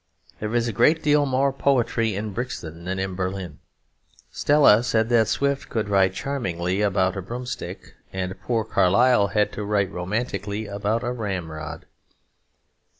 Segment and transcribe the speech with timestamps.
[0.39, 3.59] There is a great deal more poetry in Brixton than in Berlin.
[4.31, 9.51] Stella said that Swift could write charmingly about a broom stick; and poor Carlyle had
[9.51, 11.85] to write romantically about a ramrod.